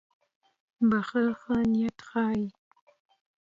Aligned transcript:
•بښل 0.89 1.27
ښه 1.41 1.55
نیت 1.71 1.97
ښيي. 2.09 2.47